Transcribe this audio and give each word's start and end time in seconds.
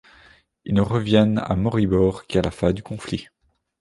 Ils 0.65 0.73
ne 0.73 0.81
reviennent 0.81 1.37
à 1.45 1.55
Maribor 1.55 2.25
qu'à 2.25 2.41
la 2.41 2.49
fin 2.49 2.73
du 2.73 2.81
conflit. 2.81 3.27